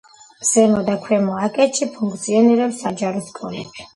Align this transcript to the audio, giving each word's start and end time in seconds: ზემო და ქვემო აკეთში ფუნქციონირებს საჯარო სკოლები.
ზემო 0.51 0.79
და 0.87 0.95
ქვემო 1.03 1.35
აკეთში 1.49 1.87
ფუნქციონირებს 1.97 2.83
საჯარო 2.87 3.25
სკოლები. 3.31 3.89